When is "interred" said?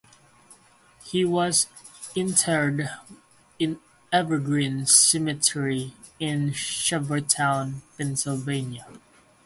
2.15-2.89